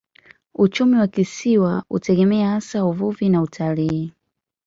Uchumi 0.53 0.95
wa 0.97 1.07
kisiwa 1.07 1.83
hutegemea 1.89 2.49
hasa 2.49 2.85
uvuvi 2.85 3.29
na 3.29 3.41
utalii. 3.41 4.13